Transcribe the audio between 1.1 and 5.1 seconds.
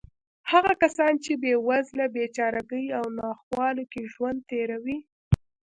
چې په بېوزلۍ، بېچارهګۍ او ناخوالو کې ژوند تېروي.